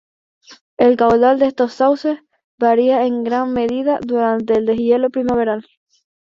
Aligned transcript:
El 0.77 0.97
caudal 0.97 1.37
de 1.37 1.45
estos 1.45 1.75
cauces 1.77 2.17
varía 2.57 3.05
en 3.05 3.23
gran 3.23 3.53
medida 3.53 3.99
durante 4.01 4.55
el 4.57 4.65
deshielo 4.65 5.11
primaveral. 5.11 5.63